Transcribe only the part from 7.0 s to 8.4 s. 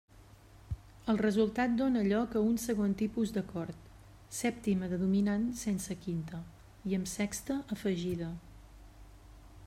sexta afegida.